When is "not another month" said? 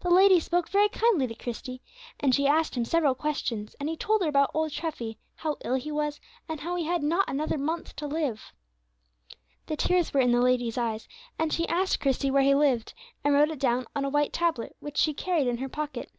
7.02-7.96